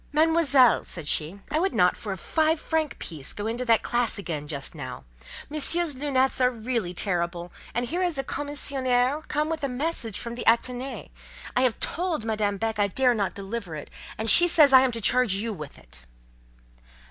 [0.11, 4.17] "Mademoiselle," said she, "I would not for a five franc piece go into that classe
[4.17, 5.03] again just now:
[5.47, 10.33] Monsieur's lunettes are really terrible; and here is a commissionaire come with a message from
[10.33, 11.11] the Athénée.
[11.55, 14.91] I have told Madame Beck I dare not deliver it, and she says I am
[14.93, 16.03] to charge you with it."